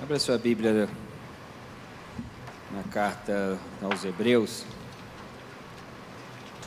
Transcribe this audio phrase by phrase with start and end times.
[0.00, 0.88] Abra sua Bíblia
[2.70, 4.64] na carta aos Hebreus,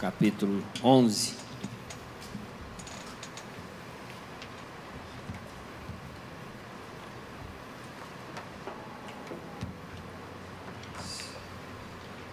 [0.02, 1.33] capítulo 11.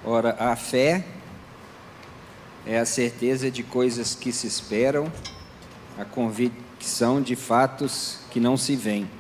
[0.05, 1.07] Ora, a fé
[2.67, 5.11] é a certeza de coisas que se esperam,
[5.97, 9.18] a convicção de fatos que não se veem.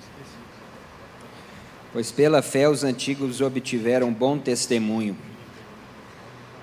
[1.93, 5.16] Pois pela fé os antigos obtiveram bom testemunho.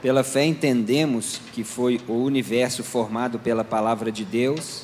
[0.02, 4.84] Pela fé entendemos que foi o universo formado pela palavra de Deus,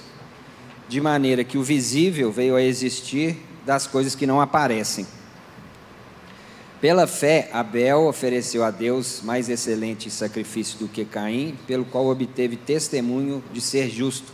[0.90, 5.06] de maneira que o visível veio a existir das coisas que não aparecem.
[6.82, 12.56] Pela fé, Abel ofereceu a Deus mais excelente sacrifício do que Caim, pelo qual obteve
[12.56, 14.34] testemunho de ser justo,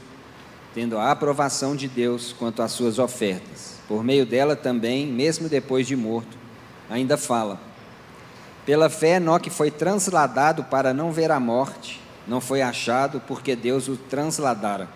[0.73, 3.77] tendo a aprovação de Deus quanto às suas ofertas.
[3.88, 6.38] Por meio dela também, mesmo depois de morto,
[6.89, 7.59] ainda fala.
[8.66, 13.88] Pela fé, Enoque foi transladado para não ver a morte, não foi achado porque Deus
[13.88, 14.89] o transladara.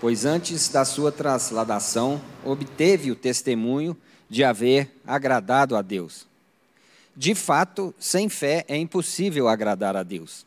[0.00, 3.96] Pois antes da sua transladação, obteve o testemunho
[4.28, 6.26] de haver agradado a Deus.
[7.16, 10.44] De fato, sem fé é impossível agradar a Deus.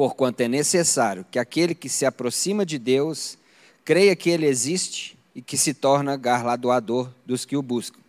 [0.00, 3.36] Porquanto é necessário que aquele que se aproxima de Deus
[3.84, 8.00] creia que ele existe e que se torna galardoador dos que o buscam.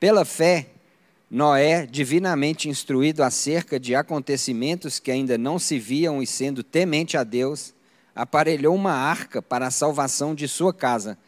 [0.00, 0.68] Pela fé,
[1.30, 7.24] Noé, divinamente instruído acerca de acontecimentos que ainda não se viam e sendo temente a
[7.24, 7.74] Deus,
[8.14, 11.18] aparelhou uma arca para a salvação de sua casa,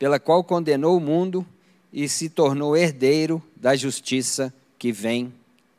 [0.00, 1.46] pela qual condenou o mundo
[1.92, 5.32] e se tornou herdeiro da justiça que vem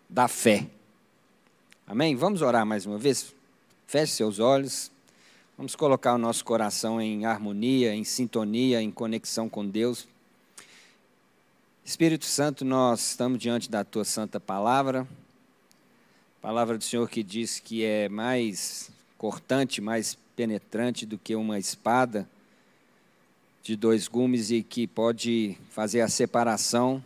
[0.09, 0.77] da fé.
[1.89, 2.17] Amém?
[2.17, 3.33] Vamos orar mais uma vez?
[3.88, 4.91] Feche seus olhos.
[5.57, 10.05] Vamos colocar o nosso coração em harmonia, em sintonia, em conexão com Deus.
[11.85, 15.08] Espírito Santo, nós estamos diante da tua santa palavra.
[16.41, 22.27] Palavra do Senhor que diz que é mais cortante, mais penetrante do que uma espada
[23.64, 27.02] de dois gumes e que pode fazer a separação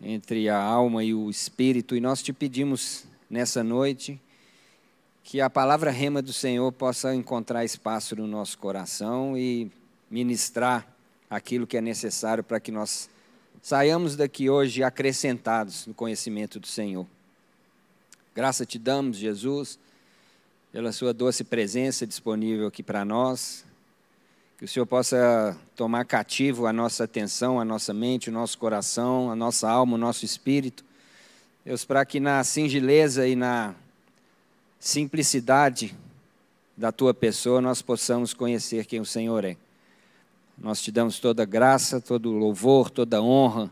[0.00, 1.94] entre a alma e o espírito.
[1.94, 4.20] E nós te pedimos nessa noite
[5.24, 9.72] que a palavra rema do Senhor possa encontrar espaço no nosso coração e
[10.10, 10.86] ministrar
[11.30, 13.08] aquilo que é necessário para que nós
[13.62, 17.06] saiamos daqui hoje acrescentados no conhecimento do Senhor.
[18.34, 19.78] Graça te damos, Jesus,
[20.70, 23.64] pela sua doce presença disponível aqui para nós.
[24.58, 29.30] Que o Senhor possa tomar cativo a nossa atenção, a nossa mente, o nosso coração,
[29.30, 30.84] a nossa alma, o nosso espírito.
[31.64, 33.74] Deus, para que na singeleza e na
[34.80, 35.94] simplicidade
[36.76, 39.56] da tua pessoa nós possamos conhecer quem o Senhor é.
[40.58, 43.70] Nós te damos toda graça, todo louvor, toda honra,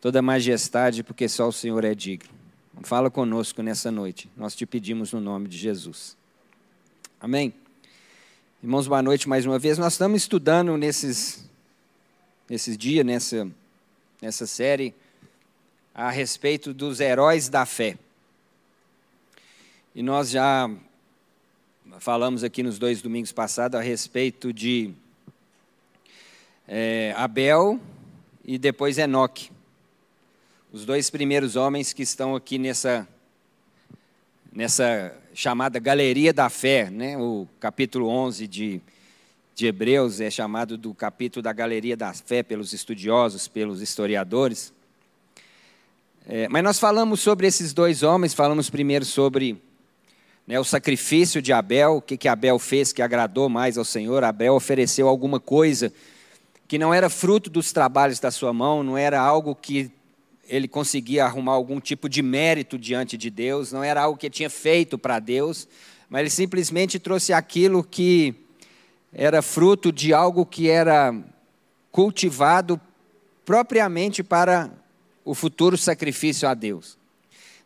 [0.00, 2.28] toda majestade, porque só o Senhor é digno.
[2.82, 4.28] Fala conosco nessa noite.
[4.36, 6.16] Nós te pedimos no nome de Jesus.
[7.20, 7.54] Amém.
[8.60, 9.78] Irmãos, boa noite mais uma vez.
[9.78, 11.48] Nós estamos estudando nesses,
[12.48, 13.48] nesses dias, nessa,
[14.20, 14.94] nessa série,
[15.94, 17.98] a respeito dos heróis da fé.
[19.94, 20.70] E nós já
[21.98, 24.94] falamos aqui nos dois domingos passados a respeito de
[26.66, 27.80] é, Abel
[28.44, 29.50] e depois Enoque.
[30.72, 33.06] Os dois primeiros homens que estão aqui nessa,
[34.52, 37.18] nessa chamada Galeria da Fé, né?
[37.18, 38.80] o capítulo 11 de,
[39.54, 44.72] de Hebreus é chamado do capítulo da Galeria da Fé pelos estudiosos, pelos historiadores.
[46.32, 49.60] É, mas nós falamos sobre esses dois homens, falamos primeiro sobre
[50.46, 54.22] né, o sacrifício de Abel, o que, que Abel fez que agradou mais ao Senhor.
[54.22, 55.92] Abel ofereceu alguma coisa
[56.68, 59.90] que não era fruto dos trabalhos da sua mão, não era algo que
[60.48, 64.34] ele conseguia arrumar algum tipo de mérito diante de Deus, não era algo que ele
[64.34, 65.66] tinha feito para Deus,
[66.08, 68.36] mas ele simplesmente trouxe aquilo que
[69.12, 71.12] era fruto de algo que era
[71.90, 72.80] cultivado
[73.44, 74.70] propriamente para
[75.24, 76.98] o futuro sacrifício a Deus.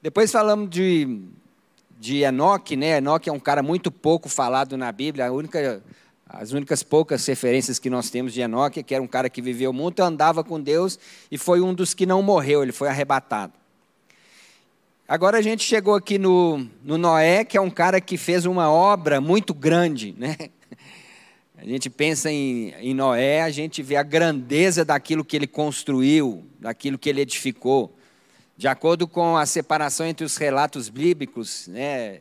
[0.02, 1.20] Depois falamos de,
[1.98, 2.98] de Enoque, né?
[2.98, 5.82] Enoque é um cara muito pouco falado na Bíblia, a única
[6.26, 9.72] as únicas poucas referências que nós temos de Enoque, que era um cara que viveu
[9.72, 10.98] muito, andava com Deus
[11.30, 13.52] e foi um dos que não morreu, ele foi arrebatado.
[15.06, 18.70] Agora a gente chegou aqui no, no Noé, que é um cara que fez uma
[18.70, 20.36] obra muito grande, né?
[21.56, 26.44] A gente pensa em, em Noé, a gente vê a grandeza daquilo que ele construiu,
[26.58, 27.96] daquilo que ele edificou.
[28.56, 32.20] De acordo com a separação entre os relatos bíblicos, né,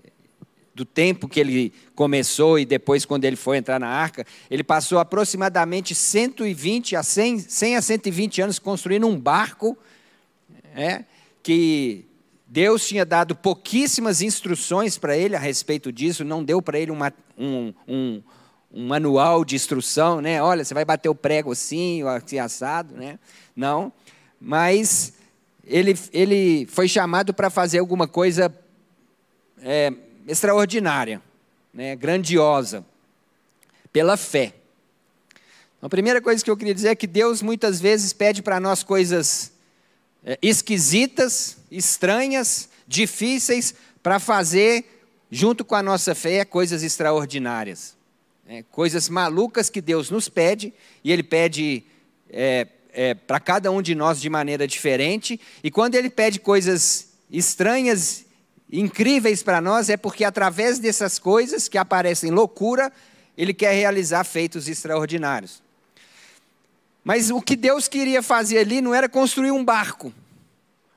[0.73, 4.99] do tempo que ele começou e depois quando ele foi entrar na arca, ele passou
[4.99, 9.77] aproximadamente 120 a 100, 100 a 120 anos construindo um barco,
[10.75, 11.03] é,
[11.41, 12.05] que
[12.47, 17.13] Deus tinha dado pouquíssimas instruções para ele a respeito disso, não deu para ele uma,
[17.37, 18.21] um, um,
[18.73, 20.41] um, manual de instrução, né?
[20.41, 23.19] Olha, você vai bater o prego assim, assim assado, né?
[23.55, 23.91] Não,
[24.39, 25.13] mas
[25.65, 28.53] ele, ele foi chamado para fazer alguma coisa
[29.61, 29.93] é,
[30.27, 31.21] extraordinária,
[31.73, 32.85] né, grandiosa,
[33.91, 34.53] pela fé.
[35.77, 38.59] Então, a primeira coisa que eu queria dizer é que Deus muitas vezes pede para
[38.59, 39.53] nós coisas
[40.25, 44.85] é, esquisitas, estranhas, difíceis, para fazer,
[45.31, 47.95] junto com a nossa fé, coisas extraordinárias.
[48.47, 50.73] É, coisas malucas que Deus nos pede,
[51.03, 51.83] e Ele pede
[52.29, 57.13] é, é, para cada um de nós de maneira diferente, e quando Ele pede coisas
[57.31, 58.25] estranhas
[58.71, 62.91] incríveis para nós é porque através dessas coisas que aparecem loucura,
[63.37, 65.61] ele quer realizar feitos extraordinários.
[67.03, 70.11] Mas o que Deus queria fazer ali não era construir um barco.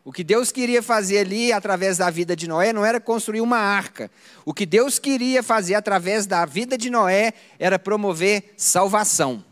[0.06, 3.58] O que Deus queria fazer ali através da vida de Noé não era construir uma
[3.58, 4.08] arca.
[4.44, 9.44] O que Deus queria fazer através da vida de Noé era promover salvação.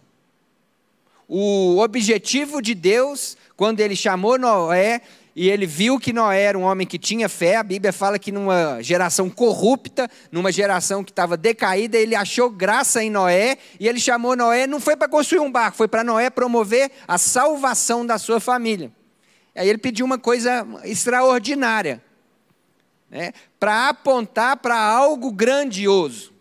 [1.26, 5.00] O objetivo de Deus, quando ele chamou Noé,
[5.34, 7.56] e ele viu que Noé era um homem que tinha fé.
[7.56, 13.02] A Bíblia fala que numa geração corrupta, numa geração que estava decaída, ele achou graça
[13.02, 14.68] em Noé e ele chamou Noé.
[14.68, 18.92] Não foi para construir um barco, foi para Noé promover a salvação da sua família.
[19.54, 22.02] Aí ele pediu uma coisa extraordinária,
[23.08, 26.32] né, para apontar para algo grandioso,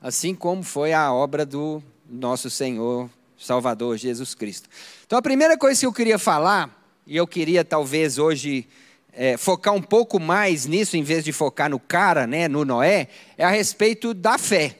[0.00, 3.08] assim como foi a obra do nosso Senhor
[3.38, 4.68] Salvador Jesus Cristo.
[5.06, 8.66] Então a primeira coisa que eu queria falar e eu queria talvez hoje
[9.12, 13.08] é, focar um pouco mais nisso, em vez de focar no cara, né, no Noé,
[13.38, 14.78] é a respeito da fé.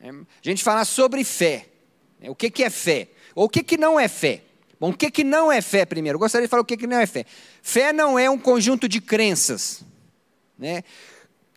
[0.00, 1.66] É, a gente falar sobre fé.
[2.20, 3.08] É, o que, que é fé?
[3.34, 4.42] Ou o que, que não é fé?
[4.78, 6.16] Bom, o que, que não é fé primeiro?
[6.16, 7.24] Eu gostaria de falar o que, que não é fé.
[7.62, 9.82] Fé não é um conjunto de crenças.
[10.58, 10.84] Né?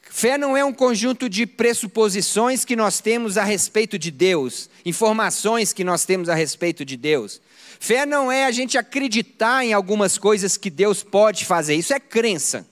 [0.10, 5.72] Fé não é um conjunto de pressuposições que nós temos a respeito de Deus, informações
[5.72, 7.40] que nós temos a respeito de Deus.
[7.80, 12.00] Fé não é a gente acreditar em algumas coisas que Deus pode fazer, isso é
[12.00, 12.66] crença.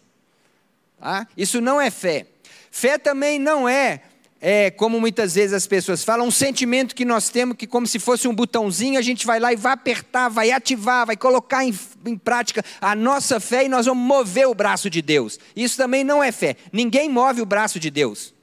[0.99, 1.27] Tá?
[1.37, 2.25] Isso não é fé.
[2.71, 4.01] Fé também não é,
[4.39, 7.99] é, como muitas vezes as pessoas falam, um sentimento que nós temos que, como se
[7.99, 11.73] fosse um botãozinho, a gente vai lá e vai apertar, vai ativar, vai colocar em,
[12.05, 15.39] em prática a nossa fé e nós vamos mover o braço de Deus.
[15.55, 16.55] Isso também não é fé.
[16.71, 18.36] Ninguém move o braço de Deus.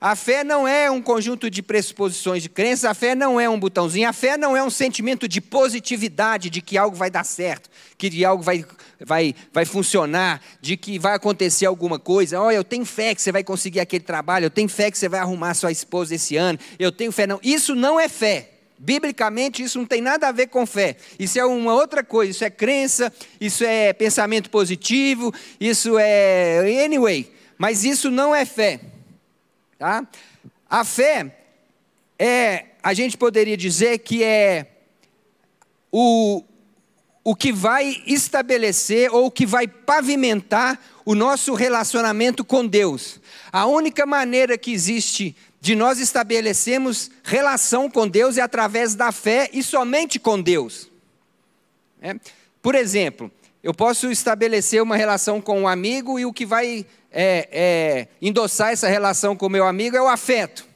[0.00, 3.58] A fé não é um conjunto de pressuposições de crença, a fé não é um
[3.58, 7.68] botãozinho, a fé não é um sentimento de positividade, de que algo vai dar certo,
[7.96, 8.64] que algo vai,
[9.00, 12.40] vai, vai funcionar, de que vai acontecer alguma coisa.
[12.40, 15.08] Olha, eu tenho fé que você vai conseguir aquele trabalho, eu tenho fé que você
[15.08, 17.26] vai arrumar sua esposa esse ano, eu tenho fé.
[17.26, 18.50] Não, isso não é fé.
[18.78, 20.96] Biblicamente, isso não tem nada a ver com fé.
[21.18, 22.30] Isso é uma outra coisa.
[22.30, 26.84] Isso é crença, isso é pensamento positivo, isso é.
[26.84, 27.28] Anyway,
[27.58, 28.78] mas isso não é fé.
[29.78, 30.06] Tá?
[30.68, 31.36] A fé
[32.18, 34.66] é, a gente poderia dizer que é
[35.92, 36.42] o,
[37.22, 43.20] o que vai estabelecer ou o que vai pavimentar o nosso relacionamento com Deus.
[43.52, 49.48] A única maneira que existe de nós estabelecermos relação com Deus é através da fé
[49.52, 50.90] e somente com Deus.
[52.00, 52.16] É?
[52.60, 53.30] Por exemplo,
[53.62, 58.72] eu posso estabelecer uma relação com um amigo e o que vai é, é, endossar
[58.72, 60.66] essa relação com o meu amigo é o afeto.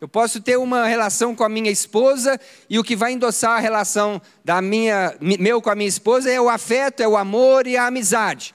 [0.00, 2.38] Eu posso ter uma relação com a minha esposa
[2.68, 6.40] e o que vai endossar a relação da minha, meu com a minha esposa é
[6.40, 8.54] o afeto, é o amor e a amizade.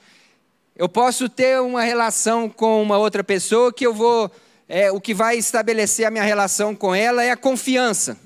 [0.76, 4.30] Eu posso ter uma relação com uma outra pessoa que eu vou,
[4.68, 8.16] é, o que vai estabelecer a minha relação com ela é a confiança.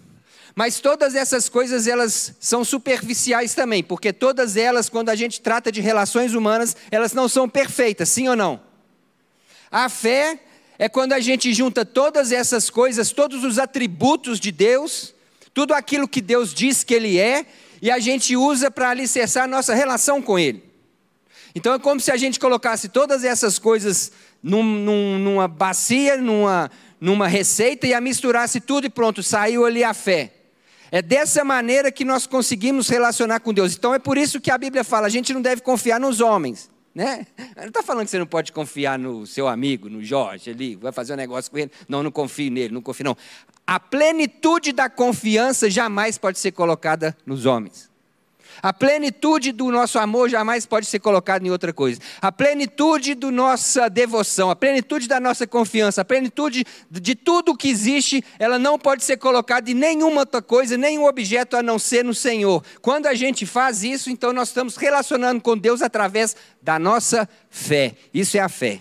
[0.55, 5.73] Mas todas essas coisas elas são superficiais também, porque todas elas, quando a gente trata
[5.73, 8.61] de relações humanas, elas não são perfeitas, sim ou não?
[9.71, 10.39] A fé
[10.79, 15.13] é quando a gente junta todas essas coisas, todos os atributos de Deus,
[15.53, 17.45] tudo aquilo que Deus diz que Ele é,
[17.83, 20.63] e a gente usa para alicerçar a nossa relação com Ele.
[21.53, 26.71] Então é como se a gente colocasse todas essas coisas num, num, numa bacia, numa,
[27.01, 30.34] numa receita e a misturasse tudo e pronto, saiu ali a fé.
[30.95, 33.75] É dessa maneira que nós conseguimos relacionar com Deus.
[33.75, 36.71] Então é por isso que a Bíblia fala: a gente não deve confiar nos homens.
[36.95, 37.27] Né?
[37.57, 40.93] Não está falando que você não pode confiar no seu amigo, no Jorge, ali, vai
[40.93, 41.73] fazer um negócio com ele.
[41.89, 43.17] Não, não confio nele, não confio não.
[43.67, 47.91] A plenitude da confiança jamais pode ser colocada nos homens.
[48.63, 52.01] A plenitude do nosso amor jamais pode ser colocada em outra coisa.
[52.21, 57.69] A plenitude da nossa devoção, a plenitude da nossa confiança, a plenitude de tudo que
[57.69, 62.05] existe, ela não pode ser colocada em nenhuma outra coisa, nenhum objeto a não ser
[62.05, 62.65] no Senhor.
[62.81, 67.95] Quando a gente faz isso, então nós estamos relacionando com Deus através da nossa fé.
[68.13, 68.81] Isso é a fé.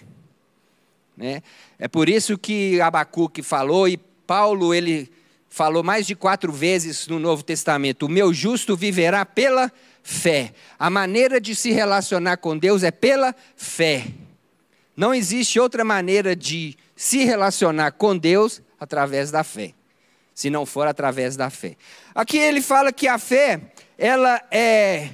[1.16, 1.42] Né?
[1.78, 5.12] É por isso que Abacuque falou e Paulo ele
[5.54, 10.52] falou mais de quatro vezes no Novo Testamento: o meu justo viverá pela fé.
[10.80, 14.08] A maneira de se relacionar com Deus é pela fé.
[14.98, 19.76] Não existe outra maneira de se relacionar com Deus através da fé,
[20.34, 21.78] se não for através da fé.
[22.16, 23.62] Aqui ele fala que a fé,
[23.96, 25.10] ela é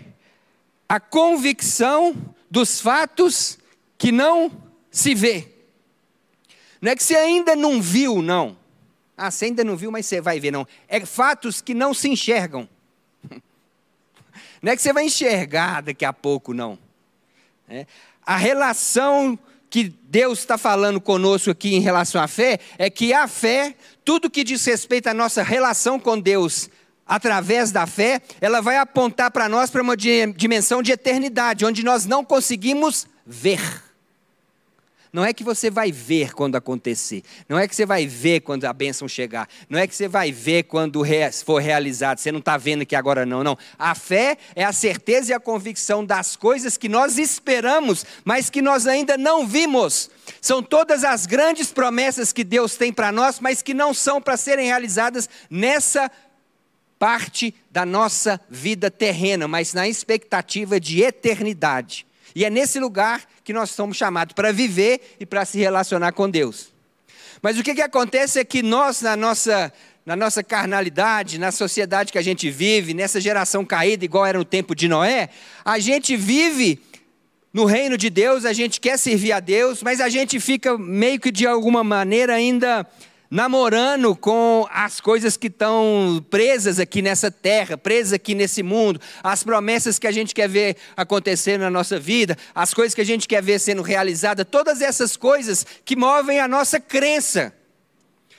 [0.88, 2.16] a convicção
[2.50, 3.60] dos fatos
[3.98, 4.50] que não
[4.90, 5.50] se vê.
[6.82, 8.59] Não é que você ainda não viu, não.
[9.20, 10.66] Ah, você ainda não viu, mas você vai ver, não.
[10.88, 12.68] É fatos que não se enxergam.
[14.62, 16.78] Não é que você vai enxergar daqui a pouco, não.
[17.70, 17.86] É.
[18.26, 23.26] A relação que Deus está falando conosco aqui em relação à fé é que a
[23.28, 26.70] fé, tudo que diz respeito à nossa relação com Deus
[27.06, 32.06] através da fé, ela vai apontar para nós para uma dimensão de eternidade, onde nós
[32.06, 33.89] não conseguimos ver.
[35.12, 37.24] Não é que você vai ver quando acontecer.
[37.48, 39.50] Não é que você vai ver quando a bênção chegar.
[39.68, 41.04] Não é que você vai ver quando
[41.44, 42.20] for realizado.
[42.20, 43.44] Você não está vendo aqui agora, não.
[43.44, 43.58] Não.
[43.78, 48.62] A fé é a certeza e a convicção das coisas que nós esperamos, mas que
[48.62, 50.12] nós ainda não vimos.
[50.40, 54.38] São todas as grandes promessas que Deus tem para nós, mas que não são para
[54.38, 56.12] serem realizadas nessa
[57.00, 62.06] parte da nossa vida terrena, mas na expectativa de eternidade.
[62.36, 66.30] E é nesse lugar que nós somos chamados para viver e para se relacionar com
[66.30, 66.72] Deus.
[67.42, 69.72] Mas o que, que acontece é que nós, na nossa,
[70.06, 74.46] na nossa carnalidade, na sociedade que a gente vive, nessa geração caída, igual era no
[74.46, 75.30] tempo de Noé,
[75.64, 76.82] a gente vive
[77.54, 81.20] no reino de Deus, a gente quer servir a Deus, mas a gente fica meio
[81.20, 82.86] que de alguma maneira ainda
[83.30, 89.44] namorando com as coisas que estão presas aqui nessa terra, presas aqui nesse mundo, as
[89.44, 93.28] promessas que a gente quer ver acontecer na nossa vida, as coisas que a gente
[93.28, 97.54] quer ver sendo realizadas, todas essas coisas que movem a nossa crença,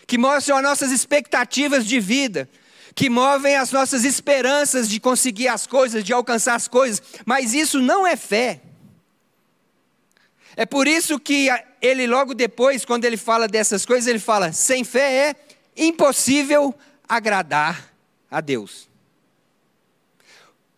[0.06, 2.48] que mostram as nossas expectativas de vida,
[2.92, 7.80] que movem as nossas esperanças de conseguir as coisas, de alcançar as coisas, mas isso
[7.80, 8.60] não é fé.
[10.56, 11.48] É por isso que
[11.80, 15.36] ele, logo depois, quando ele fala dessas coisas, ele fala: sem fé é
[15.76, 16.74] impossível
[17.08, 17.92] agradar
[18.30, 18.88] a Deus.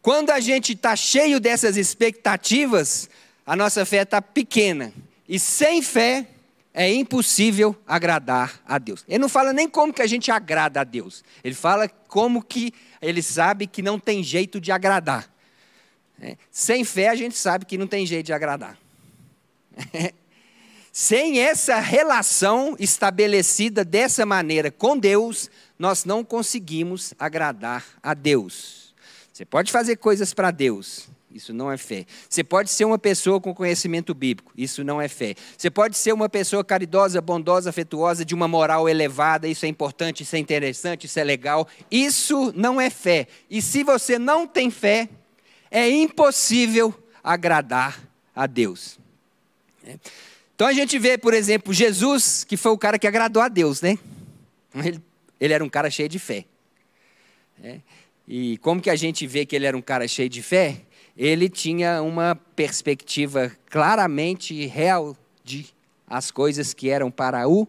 [0.00, 3.08] Quando a gente está cheio dessas expectativas,
[3.46, 4.92] a nossa fé está pequena.
[5.28, 6.26] E sem fé
[6.74, 9.04] é impossível agradar a Deus.
[9.06, 11.22] Ele não fala nem como que a gente agrada a Deus.
[11.44, 15.30] Ele fala como que ele sabe que não tem jeito de agradar.
[16.20, 18.78] É, sem fé a gente sabe que não tem jeito de agradar.
[20.92, 28.94] Sem essa relação estabelecida dessa maneira com Deus, nós não conseguimos agradar a Deus.
[29.32, 32.04] Você pode fazer coisas para Deus, isso não é fé.
[32.28, 35.34] Você pode ser uma pessoa com conhecimento bíblico, isso não é fé.
[35.56, 40.24] Você pode ser uma pessoa caridosa, bondosa, afetuosa, de uma moral elevada, isso é importante,
[40.24, 41.66] isso é interessante, isso é legal.
[41.90, 43.26] Isso não é fé.
[43.48, 45.08] E se você não tem fé,
[45.70, 46.94] é impossível
[47.24, 47.98] agradar
[48.36, 48.98] a Deus.
[50.62, 53.82] Então a gente vê, por exemplo, Jesus, que foi o cara que agradou a Deus,
[53.82, 53.98] né?
[54.76, 55.02] Ele,
[55.40, 56.44] ele era um cara cheio de fé.
[57.58, 57.80] Né?
[58.28, 60.82] E como que a gente vê que ele era um cara cheio de fé?
[61.16, 65.66] Ele tinha uma perspectiva claramente real de
[66.06, 67.66] as coisas que eram para o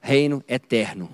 [0.00, 1.10] reino eterno.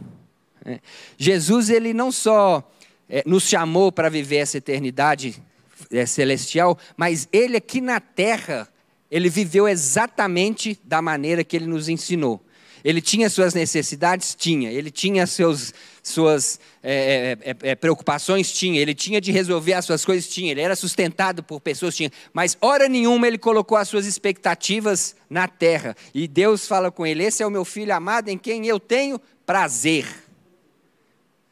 [0.64, 0.78] Né?
[1.18, 2.62] Jesus, ele não só
[3.08, 5.42] é, nos chamou para viver essa eternidade
[5.90, 8.68] é, celestial, mas ele aqui na terra
[9.12, 12.42] ele viveu exatamente da maneira que ele nos ensinou.
[12.82, 14.34] Ele tinha suas necessidades?
[14.34, 14.72] Tinha.
[14.72, 18.50] Ele tinha seus, suas é, é, é, é, preocupações?
[18.50, 18.80] Tinha.
[18.80, 20.26] Ele tinha de resolver as suas coisas?
[20.28, 20.50] Tinha.
[20.50, 21.94] Ele era sustentado por pessoas?
[21.94, 22.10] Tinha.
[22.32, 25.94] Mas, hora nenhuma, ele colocou as suas expectativas na terra.
[26.14, 29.20] E Deus fala com ele: Esse é o meu filho amado em quem eu tenho
[29.44, 30.06] prazer.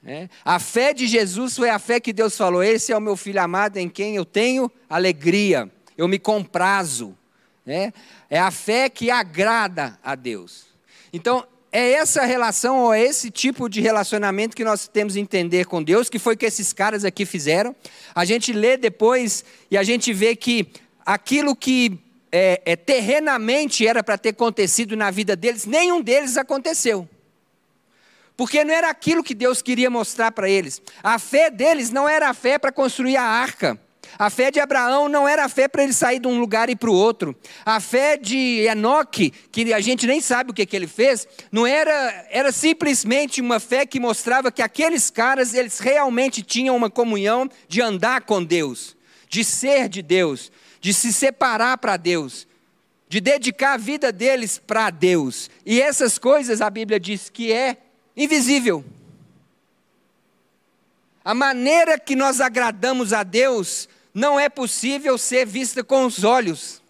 [0.03, 0.31] É.
[0.43, 3.43] A fé de Jesus foi a fé que Deus falou: Esse é o meu filho
[3.43, 5.71] amado em quem eu tenho alegria.
[5.97, 7.15] Eu me comprazo.
[7.67, 7.93] É,
[8.29, 10.67] é a fé que agrada a Deus.
[11.13, 15.67] Então, é essa relação ou é esse tipo de relacionamento que nós temos que entender
[15.67, 17.75] com Deus, que foi que esses caras aqui fizeram.
[18.15, 20.69] A gente lê depois e a gente vê que
[21.07, 21.99] aquilo que
[22.33, 27.09] é, é, terrenamente era para ter acontecido na vida deles, nenhum deles aconteceu.
[28.37, 30.81] Porque não era aquilo que Deus queria mostrar para eles.
[31.03, 33.79] A fé deles não era a fé para construir a arca.
[34.19, 36.77] A fé de Abraão não era a fé para ele sair de um lugar e
[36.77, 37.37] para o outro.
[37.65, 41.67] A fé de Enoque, que a gente nem sabe o que, que ele fez, não
[41.67, 47.49] era, era simplesmente uma fé que mostrava que aqueles caras, eles realmente tinham uma comunhão
[47.69, 48.97] de andar com Deus,
[49.29, 50.51] de ser de Deus,
[50.81, 52.47] de se separar para Deus,
[53.09, 55.51] de dedicar a vida deles para Deus.
[55.65, 57.77] E essas coisas a Bíblia diz que é
[58.17, 58.85] invisível.
[61.25, 63.89] A maneira que nós agradamos a Deus
[64.21, 66.83] não é possível ser vista com os olhos.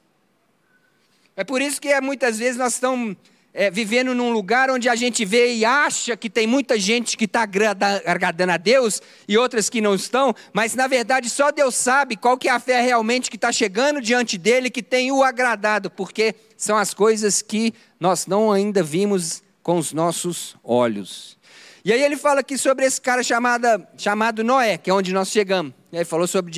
[1.37, 3.17] É por isso que é, muitas vezes nós estamos
[3.55, 7.27] é, vivendo num lugar onde a gente vê e acha que tem muita gente que
[7.27, 12.17] está agradando a Deus e outras que não estão, mas na verdade só Deus sabe
[12.17, 15.89] qual que é a fé realmente que está chegando diante dele, que tem o agradado,
[15.89, 21.39] porque são as coisas que nós não ainda vimos com os nossos olhos.
[21.85, 25.31] E aí ele fala aqui sobre esse cara chamado, chamado Noé, que é onde nós
[25.31, 25.73] chegamos.
[25.93, 26.53] Ele falou sobre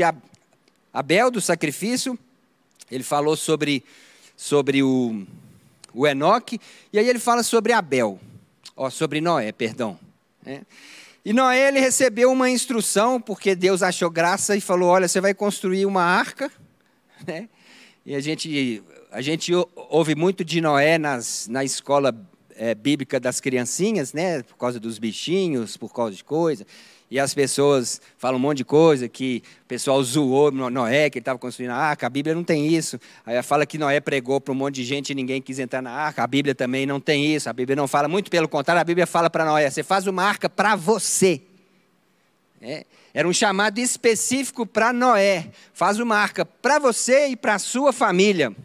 [0.93, 2.19] Abel, do sacrifício,
[2.91, 3.83] ele falou sobre,
[4.37, 5.27] sobre o,
[5.95, 6.61] o Enoque,
[6.93, 8.21] e aí ele fala sobre Abel,
[8.77, 9.99] ó, sobre Noé, perdão.
[10.45, 10.63] Né?
[11.25, 15.33] E Noé ele recebeu uma instrução, porque Deus achou graça e falou: Olha, você vai
[15.33, 16.51] construir uma arca.
[17.25, 17.49] Né?
[18.05, 18.83] E a gente,
[19.13, 19.53] a gente
[19.89, 22.13] ouve muito de Noé nas, na escola
[22.57, 24.43] é, bíblica das criancinhas, né?
[24.43, 26.67] Por causa dos bichinhos, por causa de coisa.
[27.13, 31.21] E as pessoas falam um monte de coisa, que o pessoal zoou Noé, que ele
[31.21, 32.07] estava construindo a arca.
[32.07, 32.99] A Bíblia não tem isso.
[33.27, 35.91] Aí fala que Noé pregou para um monte de gente e ninguém quis entrar na
[35.91, 36.23] arca.
[36.23, 37.51] A Bíblia também não tem isso.
[37.51, 40.25] A Bíblia não fala, muito pelo contrário, a Bíblia fala para Noé: você faz uma
[40.25, 41.43] arca para você.
[42.63, 45.49] É, era um chamado específico para Noé.
[45.75, 48.57] Faz uma arca para você e para a sua família.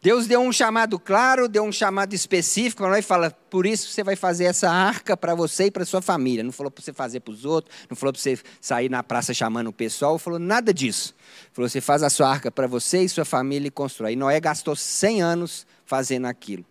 [0.00, 3.88] Deus deu um chamado claro, deu um chamado específico para nós e fala: por isso
[3.88, 6.44] você vai fazer essa arca para você e para sua família.
[6.44, 9.34] Não falou para você fazer para os outros, não falou para você sair na praça
[9.34, 11.14] chamando o pessoal, falou nada disso.
[11.52, 14.12] Falou: você faz a sua arca para você e sua família e constrói.
[14.12, 16.64] E Noé gastou 100 anos fazendo aquilo.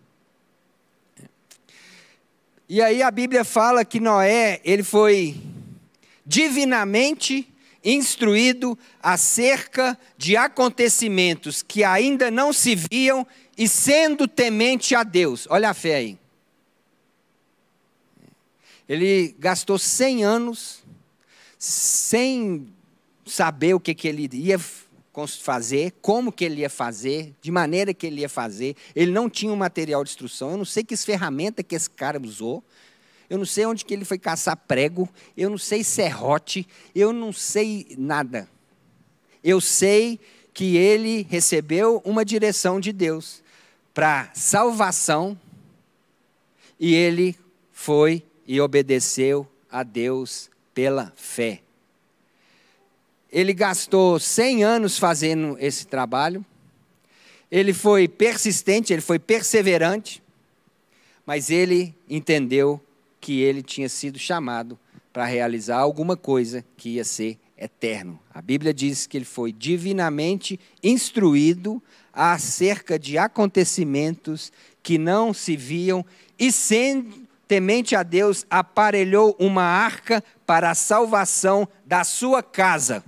[2.69, 5.41] E aí a Bíblia fala que Noé, ele foi
[6.25, 7.49] divinamente
[7.93, 13.25] instruído acerca de acontecimentos que ainda não se viam
[13.57, 15.47] e sendo temente a Deus.
[15.49, 16.19] Olha a fé aí.
[18.89, 20.83] Ele gastou 100 anos
[21.57, 22.67] sem
[23.25, 24.59] saber o que, que ele ia
[25.39, 28.75] fazer, como que ele ia fazer, de maneira que ele ia fazer.
[28.93, 30.51] Ele não tinha um material de instrução.
[30.51, 32.63] Eu não sei que ferramenta que esse cara usou
[33.29, 37.33] eu não sei onde que ele foi caçar prego, eu não sei serrote, eu não
[37.33, 38.49] sei nada.
[39.43, 40.19] Eu sei
[40.53, 43.43] que ele recebeu uma direção de Deus
[43.93, 45.37] para salvação
[46.79, 47.37] e ele
[47.71, 51.61] foi e obedeceu a Deus pela fé.
[53.31, 56.45] Ele gastou 100 anos fazendo esse trabalho.
[57.51, 60.23] Ele foi persistente, ele foi perseverante,
[61.25, 62.81] mas ele entendeu
[63.27, 64.79] que ele tinha sido chamado
[65.11, 68.17] para realizar alguma coisa que ia ser eterno.
[68.33, 74.49] A Bíblia diz que ele foi divinamente instruído acerca de acontecimentos
[74.81, 76.05] que não se viam
[76.39, 83.03] e sendo temente a Deus aparelhou uma arca para a salvação da sua casa.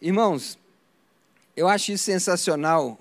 [0.00, 0.58] Irmãos,
[1.54, 2.98] eu acho isso sensacional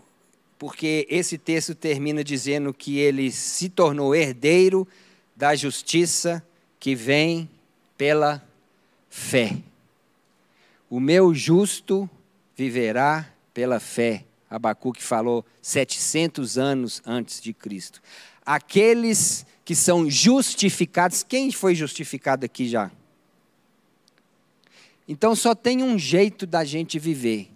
[0.60, 4.86] porque esse texto termina dizendo que ele se tornou herdeiro
[5.34, 6.46] da justiça
[6.78, 7.50] que vem
[7.98, 8.46] pela
[9.10, 9.58] fé.
[10.90, 12.10] O meu justo
[12.58, 14.26] viverá pela fé.
[14.50, 18.02] Abacuque falou 700 anos antes de Cristo.
[18.46, 22.92] Aqueles que são justificados, quem foi justificado aqui já?
[25.08, 27.50] Então só tem um jeito da gente viver,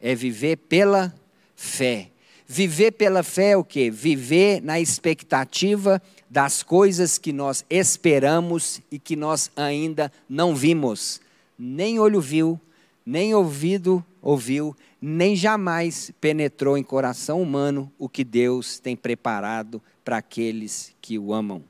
[0.00, 1.12] é viver pela
[1.56, 2.10] fé.
[2.46, 3.90] Viver pela fé é o quê?
[3.90, 11.20] Viver na expectativa das coisas que nós esperamos e que nós ainda não vimos.
[11.58, 12.60] Nem olho viu,
[13.04, 20.18] nem ouvido ouviu, nem jamais penetrou em coração humano o que Deus tem preparado para
[20.18, 21.62] aqueles que o amam.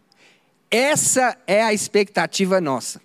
[0.71, 3.01] Essa é a expectativa nossa.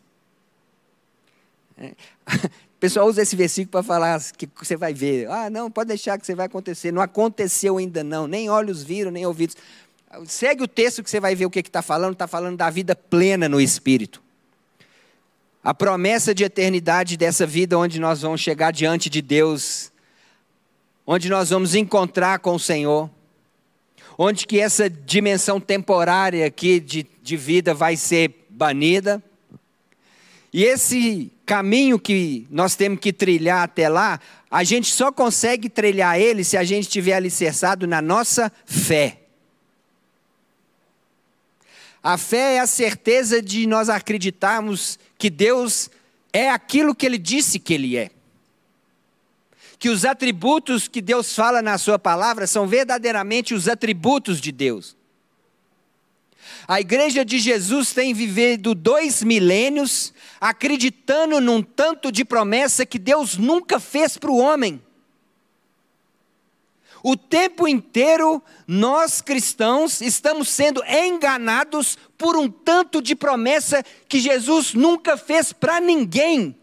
[2.79, 5.29] Pessoal usa esse versículo para falar que você vai ver.
[5.29, 6.93] Ah, não, pode deixar que você vai acontecer.
[6.93, 8.25] Não aconteceu ainda não.
[8.25, 9.57] Nem olhos viram, nem ouvidos.
[10.25, 12.13] Segue o texto que você vai ver o que está falando.
[12.13, 14.21] Está falando da vida plena no Espírito.
[15.61, 19.91] A promessa de eternidade dessa vida onde nós vamos chegar diante de Deus.
[21.05, 23.09] Onde nós vamos encontrar com o Senhor.
[24.17, 29.21] Onde que essa dimensão temporária aqui de, de vida vai ser banida
[30.51, 36.19] E esse caminho que nós temos que trilhar até lá, a gente só consegue trilhar
[36.19, 39.19] ele se a gente estiver alicerçado na nossa fé.
[42.01, 45.89] A fé é a certeza de nós acreditarmos que Deus
[46.31, 48.09] é aquilo que ele disse que ele é.
[49.77, 54.95] Que os atributos que Deus fala na sua palavra são verdadeiramente os atributos de Deus.
[56.67, 63.37] A igreja de Jesus tem vivido dois milênios acreditando num tanto de promessa que Deus
[63.37, 64.81] nunca fez para o homem.
[67.01, 74.73] O tempo inteiro, nós cristãos estamos sendo enganados por um tanto de promessa que Jesus
[74.73, 76.55] nunca fez para ninguém.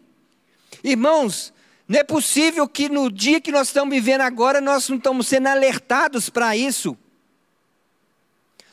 [0.84, 1.52] Irmãos,
[1.88, 5.46] não é possível que no dia que nós estamos vivendo agora, nós não estamos sendo
[5.46, 6.96] alertados para isso.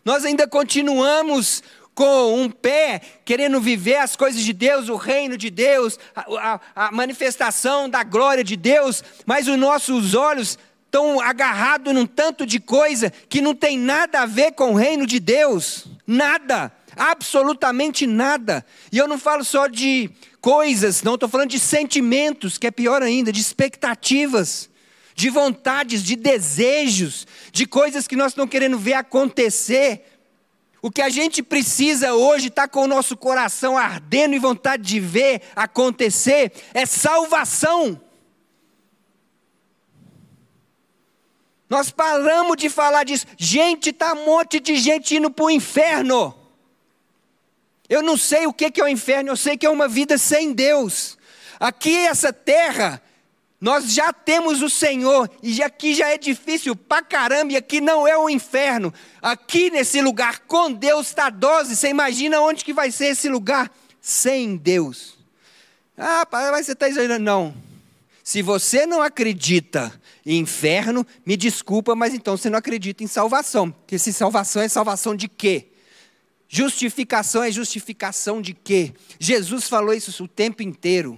[0.03, 1.63] Nós ainda continuamos
[1.95, 6.87] com um pé querendo viver as coisas de Deus, o reino de Deus, a, a,
[6.87, 12.59] a manifestação da glória de Deus, mas os nossos olhos estão agarrados num tanto de
[12.59, 15.85] coisa que não tem nada a ver com o reino de Deus.
[16.05, 16.71] Nada.
[16.95, 18.63] Absolutamente nada.
[18.91, 23.01] E eu não falo só de coisas, não, estou falando de sentimentos, que é pior
[23.01, 24.69] ainda, de expectativas,
[25.15, 30.05] de vontades, de desejos, de coisas que nós estamos querendo ver acontecer.
[30.81, 34.99] O que a gente precisa hoje, está com o nosso coração ardendo e vontade de
[34.99, 38.01] ver acontecer, é salvação.
[41.69, 43.25] Nós paramos de falar disso.
[43.37, 46.35] Gente, está um monte de gente indo para o inferno.
[47.89, 50.53] Eu não sei o que é o inferno, eu sei que é uma vida sem
[50.53, 51.17] Deus.
[51.59, 53.01] Aqui, essa terra,
[53.63, 58.05] nós já temos o Senhor, e aqui já é difícil pra caramba, e aqui não
[58.05, 58.93] é o inferno.
[59.21, 61.73] Aqui nesse lugar, com Deus está dose.
[61.73, 63.71] Você imagina onde que vai ser esse lugar
[64.01, 65.17] sem Deus?
[65.97, 67.23] Ah, mas você está exagerando.
[67.23, 67.55] Não.
[68.21, 73.71] Se você não acredita inferno, me desculpa, mas então você não acredita em salvação.
[73.71, 75.69] Porque se salvação é salvação de quê?
[76.49, 78.91] Justificação é justificação de quê?
[79.17, 81.17] Jesus falou isso o tempo inteiro.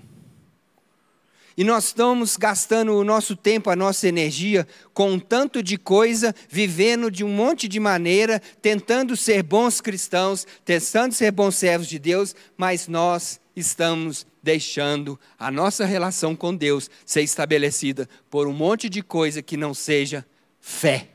[1.58, 6.36] E nós estamos gastando o nosso tempo, a nossa energia com um tanto de coisa,
[6.50, 11.98] vivendo de um monte de maneira, tentando ser bons cristãos, tentando ser bons servos de
[11.98, 18.90] Deus, mas nós estamos deixando a nossa relação com Deus ser estabelecida por um monte
[18.90, 20.26] de coisa que não seja
[20.60, 21.08] fé.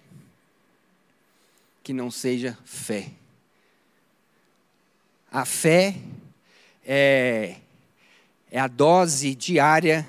[1.82, 3.10] Que não seja fé.
[5.30, 5.96] A fé
[6.84, 7.56] é,
[8.50, 10.06] é a dose diária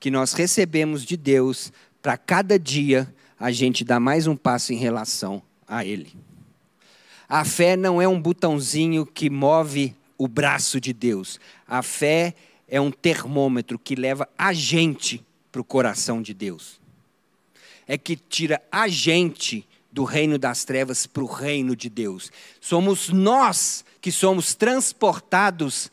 [0.00, 4.76] que nós recebemos de Deus para cada dia a gente dar mais um passo em
[4.76, 6.16] relação a Ele.
[7.28, 11.38] A fé não é um botãozinho que move o braço de Deus.
[11.68, 12.34] A fé
[12.66, 16.80] é um termômetro que leva a gente para o coração de Deus.
[17.86, 22.32] É que tira a gente do reino das trevas para o reino de Deus.
[22.60, 25.90] Somos nós que somos transportados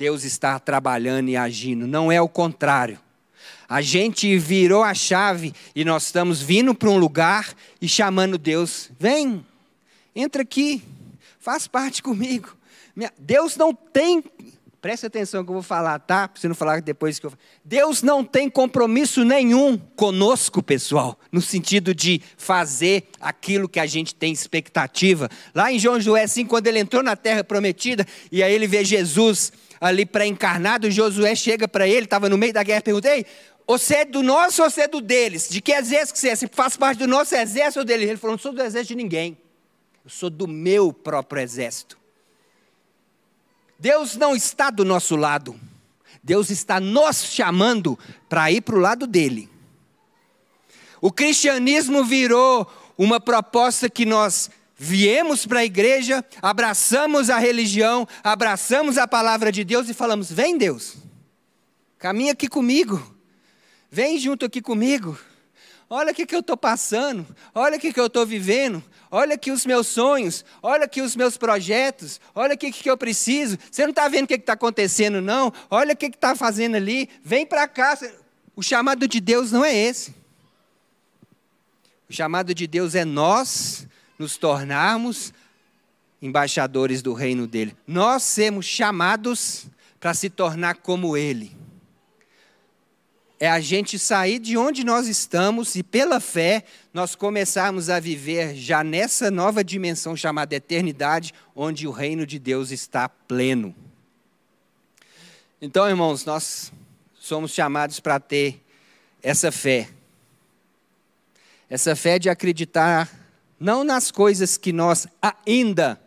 [0.00, 2.98] Deus está trabalhando e agindo, não é o contrário.
[3.68, 8.90] A gente virou a chave e nós estamos vindo para um lugar e chamando Deus:
[8.98, 9.44] vem,
[10.16, 10.82] entra aqui,
[11.38, 12.56] faz parte comigo.
[13.18, 14.24] Deus não tem
[14.80, 16.26] Preste atenção que eu vou falar, tá?
[16.26, 17.32] Para você não falar depois que eu.
[17.62, 24.14] Deus não tem compromisso nenhum conosco, pessoal, no sentido de fazer aquilo que a gente
[24.14, 25.28] tem expectativa.
[25.54, 28.82] Lá em João Joé 5, quando ele entrou na terra prometida, e aí ele vê
[28.82, 33.24] Jesus ali pré-encarnado, Josué chega para ele, estava no meio da guerra, perguntei:
[33.66, 35.48] você é do nosso ou você é do deles?
[35.48, 36.36] De que exército que você é?
[36.36, 38.04] Você faz parte do nosso exército ou dele?
[38.04, 39.38] Ele falou: não sou do exército de ninguém.
[40.04, 41.98] Eu sou do meu próprio exército.
[43.78, 45.58] Deus não está do nosso lado.
[46.22, 49.48] Deus está nos chamando para ir para o lado dele.
[51.00, 54.50] O cristianismo virou uma proposta que nós
[54.82, 60.56] viemos para a igreja, abraçamos a religião, abraçamos a palavra de Deus e falamos: Vem,
[60.56, 60.94] Deus,
[61.98, 63.14] caminha aqui comigo,
[63.90, 65.18] vem junto aqui comigo.
[65.92, 69.34] Olha o que, que eu estou passando, olha o que, que eu estou vivendo, olha
[69.34, 73.58] aqui os meus sonhos, olha aqui os meus projetos, olha o que, que eu preciso.
[73.70, 75.52] Você não está vendo o que está acontecendo, não?
[75.68, 77.98] Olha o que está fazendo ali, vem para cá.
[78.56, 80.14] O chamado de Deus não é esse.
[82.08, 83.89] O chamado de Deus é nós
[84.20, 85.32] nos tornarmos
[86.20, 87.74] embaixadores do reino dele.
[87.86, 89.66] Nós sermos chamados
[89.98, 91.58] para se tornar como ele
[93.42, 98.54] é a gente sair de onde nós estamos e, pela fé, nós começarmos a viver
[98.54, 103.74] já nessa nova dimensão chamada eternidade, onde o reino de Deus está pleno.
[105.58, 106.70] Então, irmãos, nós
[107.18, 108.60] somos chamados para ter
[109.22, 109.88] essa fé.
[111.70, 113.08] Essa fé de acreditar
[113.60, 115.06] não nas coisas que nós
[115.46, 116.00] ainda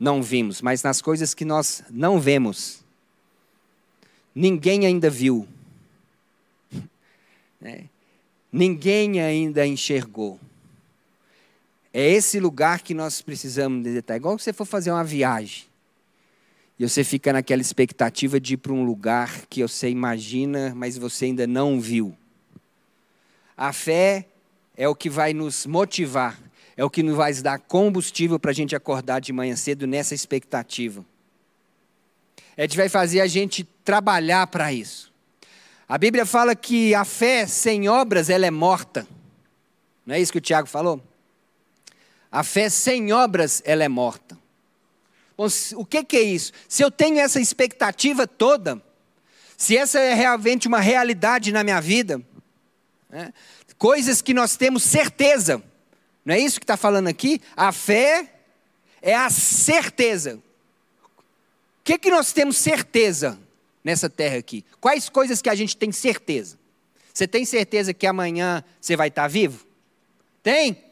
[0.00, 2.82] não vimos, mas nas coisas que nós não vemos.
[4.34, 5.46] Ninguém ainda viu.
[7.62, 7.84] É.
[8.52, 10.38] Ninguém ainda enxergou.
[11.92, 14.20] É esse lugar que nós precisamos detalhar.
[14.20, 15.64] Igual você for fazer uma viagem.
[16.78, 21.24] E você fica naquela expectativa de ir para um lugar que você imagina, mas você
[21.24, 22.14] ainda não viu.
[23.56, 24.26] A fé
[24.76, 26.38] é o que vai nos motivar,
[26.76, 30.14] é o que nos vai dar combustível para a gente acordar de manhã cedo nessa
[30.14, 31.04] expectativa.
[32.56, 35.12] É que vai fazer a gente trabalhar para isso.
[35.88, 39.06] A Bíblia fala que a fé sem obras ela é morta.
[40.04, 41.02] Não é isso que o Tiago falou?
[42.30, 44.36] A fé sem obras ela é morta.
[45.36, 46.52] Bom, o que, que é isso?
[46.68, 48.82] Se eu tenho essa expectativa toda,
[49.56, 52.20] se essa é realmente uma realidade na minha vida,
[53.08, 53.32] né?
[53.78, 55.62] coisas que nós temos certeza,
[56.26, 57.40] não é isso que está falando aqui?
[57.56, 58.28] A fé
[59.00, 60.34] é a certeza.
[60.34, 63.38] O que, que nós temos certeza
[63.84, 64.64] nessa terra aqui?
[64.80, 66.58] Quais coisas que a gente tem certeza?
[67.14, 69.64] Você tem certeza que amanhã você vai estar vivo?
[70.42, 70.82] Tem?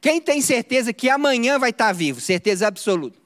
[0.00, 2.22] Quem tem certeza que amanhã vai estar vivo?
[2.22, 3.18] Certeza absoluta.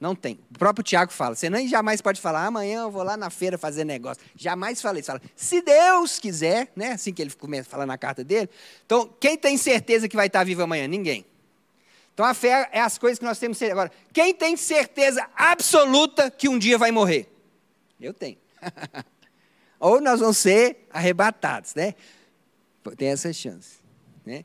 [0.00, 0.38] Não tem.
[0.50, 1.34] O próprio Tiago fala.
[1.34, 4.22] Você nem jamais pode falar, amanhã eu vou lá na feira fazer negócio.
[4.36, 5.06] Jamais falei isso.
[5.06, 6.92] Fala, se Deus quiser, né?
[6.92, 8.50] Assim que ele começa a falar na carta dele.
[8.84, 10.86] Então, quem tem certeza que vai estar vivo amanhã?
[10.86, 11.24] Ninguém.
[12.14, 13.60] Então a fé é as coisas que nós temos.
[13.62, 17.28] Agora, quem tem certeza absoluta que um dia vai morrer?
[18.00, 18.38] Eu tenho.
[19.80, 21.94] Ou nós vamos ser arrebatados, né?
[22.96, 23.78] Tem essa chance.
[24.24, 24.44] Né?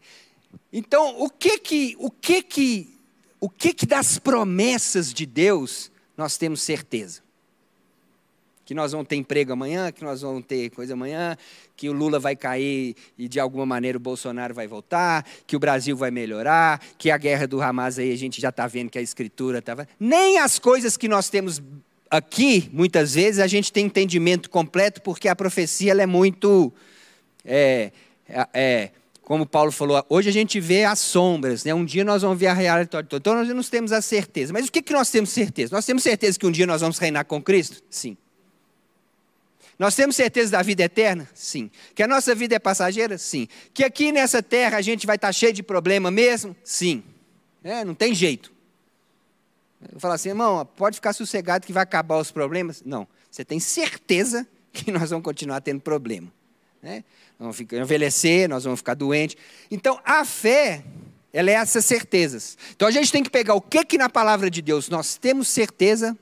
[0.73, 2.98] Então, o que que, o que que,
[3.39, 7.21] o que que das promessas de Deus nós temos certeza?
[8.65, 11.35] Que nós vamos ter emprego amanhã, que nós vamos ter coisa amanhã,
[11.75, 15.59] que o Lula vai cair e de alguma maneira o Bolsonaro vai voltar, que o
[15.59, 18.99] Brasil vai melhorar, que a guerra do Hamas aí a gente já está vendo que
[18.99, 19.87] a escritura estava.
[19.99, 21.61] Nem as coisas que nós temos
[22.09, 26.73] aqui, muitas vezes, a gente tem entendimento completo, porque a profecia ela é muito.
[27.45, 27.91] É,
[28.53, 28.91] é,
[29.29, 31.71] como Paulo falou, hoje a gente vê as sombras, né?
[31.71, 33.21] um dia nós vamos ver a realidade toda.
[33.21, 34.51] Então nós não temos a certeza.
[34.51, 35.71] Mas o que, que nós temos certeza?
[35.71, 37.79] Nós temos certeza que um dia nós vamos reinar com Cristo?
[37.91, 38.17] Sim.
[39.77, 41.29] Nós temos certeza da vida eterna?
[41.31, 41.69] Sim.
[41.93, 43.19] Que a nossa vida é passageira?
[43.19, 43.47] Sim.
[43.71, 46.55] Que aqui nessa terra a gente vai estar cheio de problema mesmo?
[46.63, 47.03] Sim.
[47.63, 48.51] É, não tem jeito.
[49.93, 52.81] Eu falo assim, irmão, pode ficar sossegado que vai acabar os problemas?
[52.83, 53.07] Não.
[53.29, 56.33] Você tem certeza que nós vamos continuar tendo problema.
[56.81, 57.03] Né?
[57.39, 59.37] vamos ficar, envelhecer, nós vamos ficar doentes.
[59.71, 60.83] Então, a fé,
[61.31, 62.57] ela é essas certezas.
[62.75, 65.47] Então, a gente tem que pegar o que que na palavra de Deus nós temos
[65.47, 66.17] certeza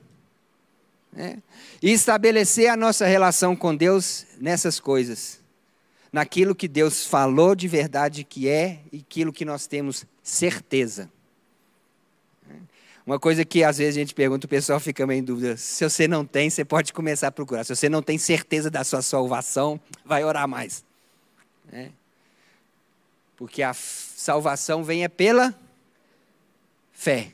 [1.12, 1.38] né?
[1.82, 5.40] e estabelecer a nossa relação com Deus nessas coisas.
[6.12, 11.10] Naquilo que Deus falou de verdade que é e aquilo que nós temos certeza.
[13.08, 15.56] Uma coisa que às vezes a gente pergunta, o pessoal fica meio em dúvida.
[15.56, 17.64] Se você não tem, você pode começar a procurar.
[17.64, 20.84] Se você não tem certeza da sua salvação, vai orar mais.
[21.72, 21.90] Né?
[23.34, 25.58] Porque a salvação vem é pela
[26.92, 27.32] fé.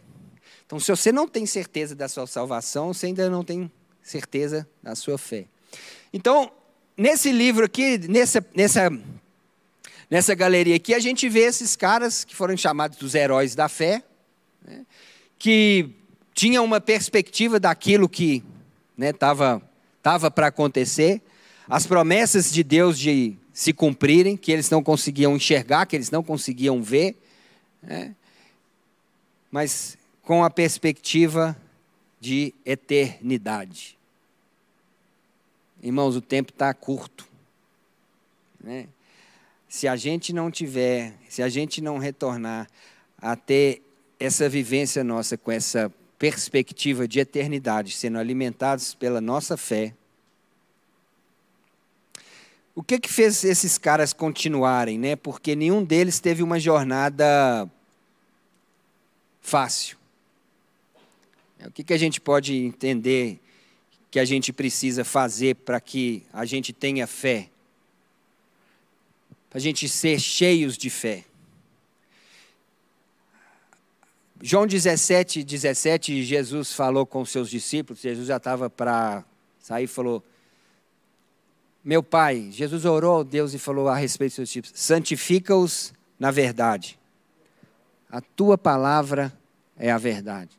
[0.64, 3.68] Então, se você não tem certeza da sua salvação, você ainda não tem
[4.00, 5.44] certeza da sua fé.
[6.12, 6.52] Então,
[6.96, 8.92] nesse livro aqui, nessa, nessa,
[10.08, 14.04] nessa galeria aqui, a gente vê esses caras que foram chamados dos heróis da fé,
[14.64, 14.87] né,
[15.44, 15.90] que
[16.33, 18.42] tinham uma perspectiva daquilo que
[18.98, 19.62] estava né,
[20.02, 21.20] tava para acontecer,
[21.68, 26.22] as promessas de Deus de se cumprirem, que eles não conseguiam enxergar, que eles não
[26.22, 27.14] conseguiam ver,
[27.83, 28.16] né?
[29.50, 31.54] mas com a perspectiva
[32.18, 33.98] de eternidade.
[35.83, 37.28] Irmãos, o tempo está curto.
[38.59, 38.88] Né?
[39.68, 42.66] Se a gente não tiver, se a gente não retornar
[43.18, 43.84] a ter
[44.24, 49.94] essa vivência nossa com essa perspectiva de eternidade, sendo alimentados pela nossa fé,
[52.74, 55.14] o que que fez esses caras continuarem, né?
[55.14, 57.70] Porque nenhum deles teve uma jornada
[59.40, 59.96] fácil.
[61.64, 63.38] O que, que a gente pode entender
[64.10, 67.48] que a gente precisa fazer para que a gente tenha fé?
[69.48, 71.24] Para a gente ser cheios de fé.
[74.46, 79.24] João 17, 17, Jesus falou com seus discípulos, Jesus já estava para
[79.59, 80.22] sair e falou:
[81.83, 86.30] meu pai, Jesus orou a Deus e falou a respeito dos seus tipos: santifica-os na
[86.30, 86.98] verdade.
[88.11, 89.33] A tua palavra
[89.78, 90.50] é a verdade.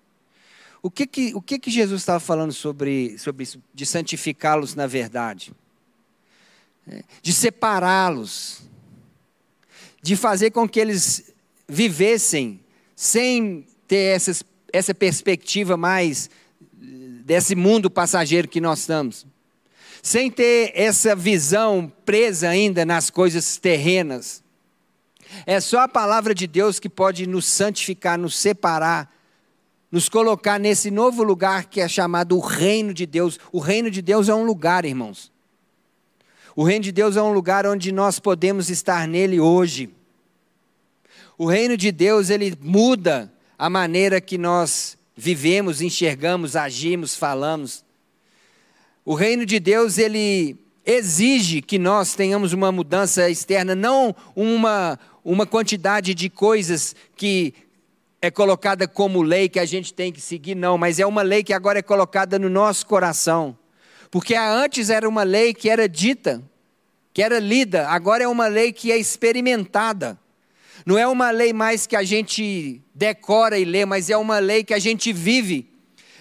[0.82, 3.62] O que que, o que, que Jesus estava falando sobre, sobre isso?
[3.72, 5.54] De santificá-los na verdade,
[6.88, 8.64] é, de separá-los,
[10.02, 11.32] de fazer com que eles
[11.68, 12.60] vivessem
[12.96, 16.30] sem ter essas, essa perspectiva mais
[17.26, 19.26] desse mundo passageiro que nós estamos,
[20.04, 24.44] sem ter essa visão presa ainda nas coisas terrenas.
[25.46, 29.12] É só a palavra de Deus que pode nos santificar, nos separar,
[29.92, 33.40] nos colocar nesse novo lugar que é chamado o reino de Deus.
[33.52, 35.32] O reino de Deus é um lugar, irmãos.
[36.56, 39.90] O reino de Deus é um lugar onde nós podemos estar nele hoje.
[41.38, 47.84] O reino de Deus, ele muda a maneira que nós vivemos, enxergamos, agimos, falamos.
[49.04, 55.46] O reino de Deus, ele exige que nós tenhamos uma mudança externa, não uma, uma
[55.46, 57.54] quantidade de coisas que
[58.22, 61.44] é colocada como lei que a gente tem que seguir, não, mas é uma lei
[61.44, 63.58] que agora é colocada no nosso coração.
[64.12, 66.42] Porque antes era uma lei que era dita,
[67.14, 70.18] que era lida, agora é uma lei que é experimentada.
[70.86, 74.64] Não é uma lei mais que a gente decora e lê, mas é uma lei
[74.64, 75.68] que a gente vive.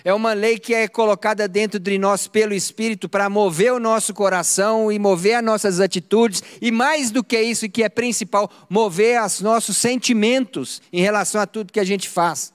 [0.02, 4.12] É uma lei que é colocada dentro de nós pelo Espírito para mover o nosso
[4.12, 9.22] coração e mover as nossas atitudes, e mais do que isso, que é principal, mover
[9.22, 12.52] os nossos sentimentos em relação a tudo que a gente faz.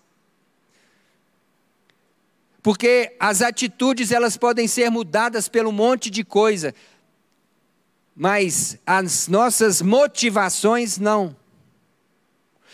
[2.62, 6.74] Porque as atitudes elas podem ser mudadas pelo monte de coisa,
[8.15, 11.38] mas as nossas motivações não.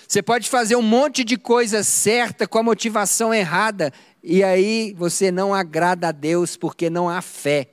[0.07, 3.91] Você pode fazer um monte de coisa certa com a motivação errada,
[4.23, 7.69] e aí você não agrada a Deus porque não há fé.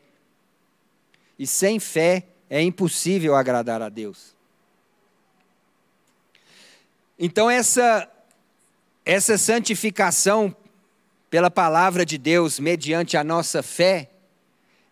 [1.38, 4.35] E sem fé é impossível agradar a Deus.
[7.18, 8.09] Então essa
[9.05, 10.55] essa santificação
[11.29, 14.11] pela palavra de Deus, mediante a nossa fé,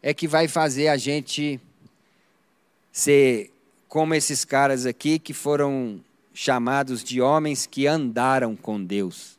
[0.03, 1.61] é que vai fazer a gente
[2.91, 3.53] ser
[3.89, 6.03] como esses caras aqui que foram
[6.43, 9.37] chamados de homens que andaram com Deus.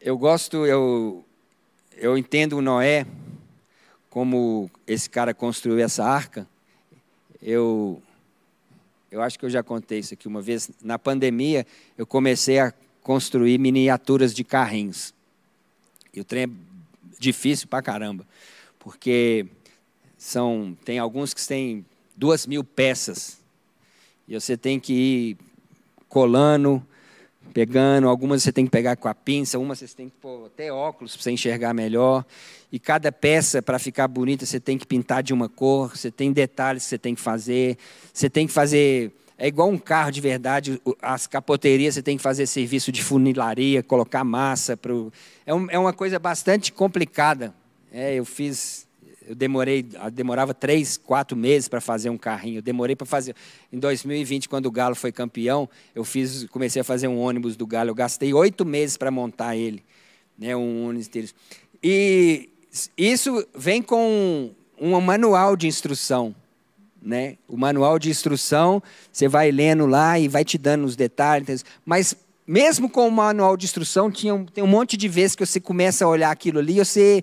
[0.00, 1.22] Eu gosto, eu,
[1.94, 3.06] eu entendo o Noé
[4.08, 6.48] como esse cara construiu essa arca.
[7.42, 8.02] Eu,
[9.10, 10.70] eu acho que eu já contei isso aqui uma vez.
[10.82, 11.66] Na pandemia,
[11.98, 15.12] eu comecei a construir miniaturas de carrinhos.
[16.14, 16.48] E o trem é
[17.18, 18.26] difícil pra caramba,
[18.78, 19.46] porque
[20.16, 21.84] são, tem alguns que têm
[22.16, 23.43] duas mil peças
[24.28, 25.36] e você tem que ir
[26.08, 26.82] colando,
[27.52, 28.08] pegando.
[28.08, 31.14] Algumas você tem que pegar com a pinça, umas você tem que pôr até óculos
[31.14, 32.24] para você enxergar melhor.
[32.72, 36.32] E cada peça, para ficar bonita, você tem que pintar de uma cor, você tem
[36.32, 37.78] detalhes que você tem que fazer.
[38.12, 39.12] Você tem que fazer.
[39.36, 43.82] É igual um carro de verdade, as capoterias você tem que fazer serviço de funilaria,
[43.82, 44.76] colocar massa.
[44.76, 45.12] Pro...
[45.44, 47.52] É, um, é uma coisa bastante complicada.
[47.92, 48.86] É, eu fiz
[49.26, 49.82] eu demorei,
[50.12, 52.58] demorava três, quatro meses para fazer um carrinho.
[52.58, 53.34] Eu demorei para fazer.
[53.72, 57.66] Em 2020, quando o Galo foi campeão, eu fiz, comecei a fazer um ônibus do
[57.66, 57.90] Galo.
[57.90, 59.82] Eu gastei oito meses para montar ele,
[60.38, 61.34] né, um ônibus deles.
[61.82, 62.48] E
[62.96, 66.34] isso vem com um manual de instrução.
[67.00, 67.36] Né?
[67.46, 68.82] O manual de instrução,
[69.12, 71.64] você vai lendo lá e vai te dando os detalhes.
[71.84, 75.44] Mas mesmo com o manual de instrução, tinha um, tem um monte de vezes que
[75.44, 77.22] você começa a olhar aquilo ali, você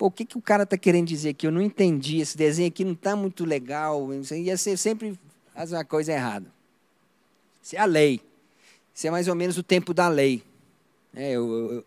[0.00, 1.46] Pô, o que, que o cara está querendo dizer aqui?
[1.46, 4.08] Eu não entendi, esse desenho aqui não está muito legal.
[4.14, 5.14] Ia ser sempre
[5.54, 6.46] fazer uma coisa errada.
[7.62, 8.18] Isso é a lei.
[8.94, 10.42] Isso é mais ou menos o tempo da lei.
[11.14, 11.84] É, eu,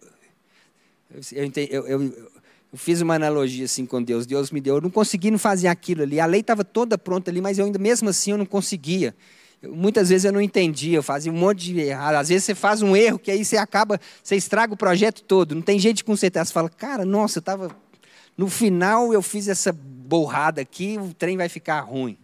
[1.11, 2.27] eu, eu, eu,
[2.75, 4.27] fiz uma analogia assim com Deus.
[4.27, 6.19] Deus me deu, eu não consegui não fazer aquilo ali.
[6.19, 9.15] A lei estava toda pronta ali, mas eu ainda mesmo assim eu não conseguia.
[9.63, 12.13] muitas vezes eu não entendia, eu fazia um monte de errado.
[12.13, 15.55] Às vezes você faz um erro que aí você acaba, você estraga o projeto todo.
[15.55, 16.45] Não tem jeito de consertar.
[16.45, 17.75] Você fala, cara, nossa, eu estava
[18.37, 22.17] no final eu fiz essa borrada aqui, o trem vai ficar ruim.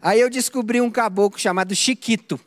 [0.00, 2.40] Aí eu descobri um caboclo chamado Chiquito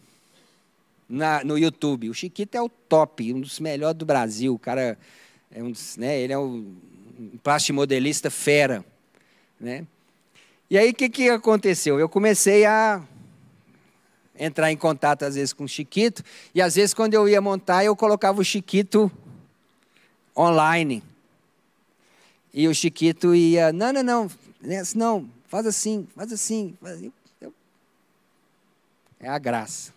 [1.08, 2.10] na, no YouTube.
[2.10, 4.54] O Chiquito é o top, um dos melhores do Brasil.
[4.54, 4.98] O cara
[5.52, 6.76] é um né, ele é um,
[7.17, 8.84] um plastimodelista fera,
[9.60, 9.88] né?
[10.69, 12.00] E aí o que, que aconteceu?
[12.00, 13.02] Eu comecei a
[14.38, 16.23] entrar em contato às vezes com o Chiquito
[16.54, 19.10] e às vezes quando eu ia montar eu colocava o Chiquito
[20.36, 21.02] online.
[22.58, 24.31] E o Chiquito ia, não, não, não,
[24.95, 26.73] não, faz assim, faz assim.
[26.81, 27.03] Faz...
[29.19, 29.93] É a graça.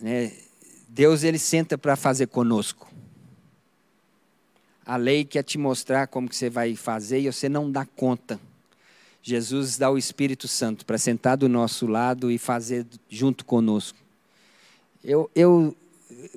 [0.00, 0.32] Né?
[0.88, 2.90] Deus, ele senta para fazer conosco.
[4.86, 8.40] A lei quer te mostrar como que você vai fazer e você não dá conta.
[9.22, 13.98] Jesus dá o Espírito Santo para sentar do nosso lado e fazer junto conosco.
[15.04, 15.76] Eu, eu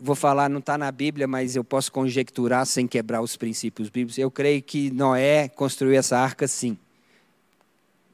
[0.01, 4.17] vou falar, não está na Bíblia, mas eu posso conjecturar sem quebrar os princípios bíblicos.
[4.17, 6.77] Eu creio que Noé construiu essa arca sim.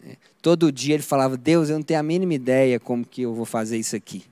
[0.04, 3.34] É, todo dia ele falava, Deus, eu não tenho a mínima ideia como que eu
[3.34, 4.24] vou fazer isso aqui.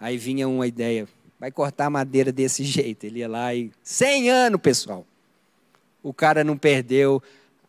[0.00, 1.08] Aí vinha uma ideia,
[1.38, 3.04] vai cortar madeira desse jeito.
[3.04, 3.70] Ele ia lá e.
[3.82, 5.06] 100 anos, pessoal.
[6.02, 7.22] O cara não perdeu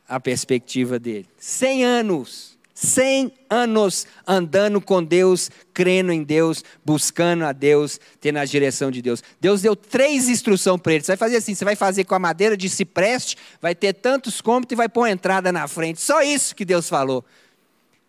[0.07, 1.27] a perspectiva dele.
[1.37, 2.58] 100 anos.
[2.81, 9.01] 100 anos andando com Deus, crendo em Deus, buscando a Deus, tendo a direção de
[9.01, 9.21] Deus.
[9.41, 11.03] Deus deu três instruções para ele.
[11.03, 14.39] Você vai fazer assim: você vai fazer com a madeira de cipreste, vai ter tantos
[14.39, 15.99] cômodos e vai pôr uma entrada na frente.
[15.99, 17.25] Só isso que Deus falou.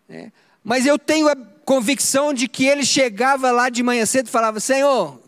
[0.09, 0.31] É.
[0.63, 4.61] Mas eu tenho a convicção de que ele chegava lá de manhã cedo e falava:
[4.61, 5.21] Senhor, o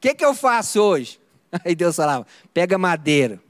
[0.00, 1.18] que, que eu faço hoje?
[1.64, 3.40] Aí Deus falava: pega madeira.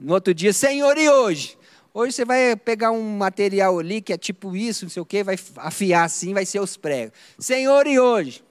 [0.00, 1.55] No outro dia, Senhor, e hoje?
[1.98, 5.24] Hoje você vai pegar um material ali que é tipo isso, não sei o quê,
[5.24, 7.18] vai afiar assim, vai ser os pregos.
[7.38, 8.44] Senhor, e hoje?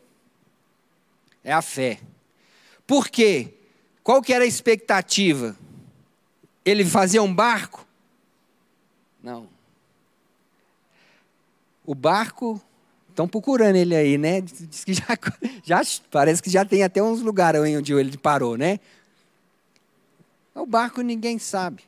[1.44, 2.00] É a fé.
[2.88, 3.54] Por quê?
[4.04, 5.56] Qual que era a expectativa?
[6.66, 7.86] Ele fazia um barco?
[9.22, 9.48] Não.
[11.86, 12.60] O barco,
[13.12, 14.42] estão procurando ele aí, né?
[14.42, 15.06] Diz que já,
[15.64, 18.80] já, parece que já tem até uns lugares onde ele parou, né?
[20.56, 21.84] O barco ninguém sabe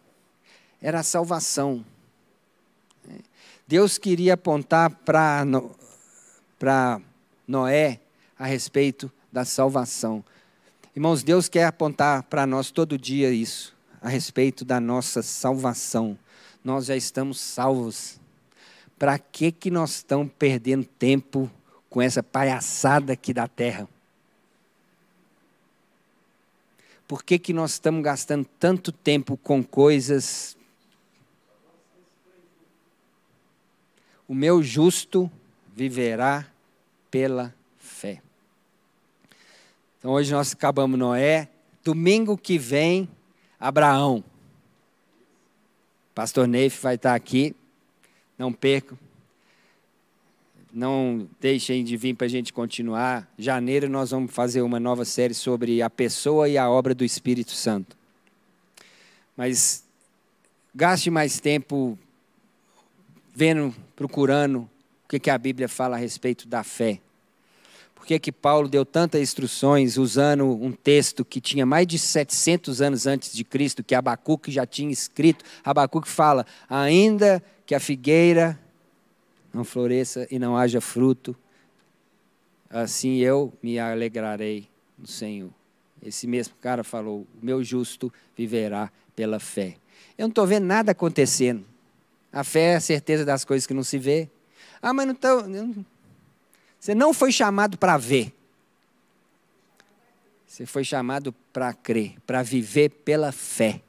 [0.81, 1.85] era a salvação.
[3.67, 5.43] Deus queria apontar para
[7.47, 7.99] Noé
[8.37, 10.23] a respeito da salvação.
[10.95, 16.17] Irmãos, Deus quer apontar para nós todo dia isso, a respeito da nossa salvação.
[16.63, 18.19] Nós já estamos salvos.
[18.97, 21.51] Para que, que nós estamos perdendo tempo
[21.89, 23.87] com essa palhaçada aqui da terra?
[27.07, 30.56] Por que, que nós estamos gastando tanto tempo com coisas
[34.27, 35.31] O meu justo
[35.75, 36.45] viverá
[37.09, 38.21] pela fé.
[39.97, 41.49] Então hoje nós acabamos Noé.
[41.83, 43.07] Domingo que vem,
[43.59, 44.23] Abraão.
[46.13, 47.55] Pastor Neif vai estar aqui.
[48.37, 48.97] Não percam.
[50.73, 53.31] Não deixem de vir para a gente continuar.
[53.37, 57.51] Janeiro nós vamos fazer uma nova série sobre a pessoa e a obra do Espírito
[57.51, 57.95] Santo.
[59.35, 59.83] Mas
[60.75, 61.97] gaste mais tempo
[63.37, 66.99] vendo, procurando o que, que a Bíblia fala a respeito da fé.
[67.93, 72.81] Por que, que Paulo deu tantas instruções usando um texto que tinha mais de 700
[72.81, 75.45] anos antes de Cristo, que Abacuque já tinha escrito?
[75.63, 78.59] Abacuque fala: ainda que a figueira
[79.53, 81.35] não floresça e não haja fruto,
[82.71, 84.67] assim eu me alegrarei
[84.97, 85.51] no Senhor.
[86.01, 89.75] Esse mesmo cara falou: o meu justo viverá pela fé.
[90.17, 91.76] Eu não estou vendo nada acontecendo.
[92.31, 94.29] A fé é a certeza das coisas que não se vê.
[94.81, 95.43] Ah, mas não estou.
[96.79, 98.33] Você não foi chamado para ver.
[100.45, 103.81] Você foi chamado para crer, para viver pela fé.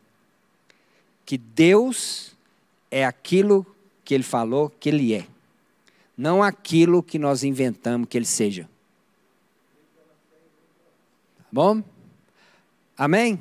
[1.25, 2.37] Que Deus
[2.91, 3.67] é aquilo
[4.05, 5.27] que Ele falou que Ele é,
[6.17, 8.69] não aquilo que nós inventamos que Ele seja.
[11.37, 11.83] Tá bom?
[12.97, 13.39] Amém?